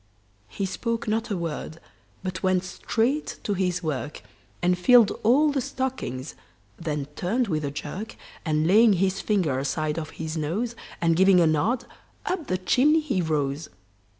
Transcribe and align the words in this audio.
He 0.47 0.65
spoke 0.65 1.07
not 1.07 1.29
a 1.29 1.37
word, 1.37 1.79
but 2.23 2.41
went 2.41 2.63
straight 2.63 3.37
to 3.43 3.53
his 3.53 3.83
work, 3.83 4.23
And 4.59 4.75
filled 4.75 5.11
all 5.21 5.51
the 5.51 5.61
stockings; 5.61 6.33
then 6.79 7.05
turned 7.15 7.47
with 7.47 7.63
a 7.63 7.69
jerk, 7.69 8.15
And 8.43 8.65
laying 8.65 8.93
his 8.93 9.21
finger 9.21 9.59
aside 9.59 9.99
of 9.99 10.09
his 10.17 10.35
nose, 10.35 10.73
And 11.01 11.15
giving 11.15 11.39
a 11.39 11.45
nod, 11.45 11.85
up 12.25 12.47
the 12.47 12.57
chimney 12.57 13.01
he 13.01 13.21
rose. 13.21 13.69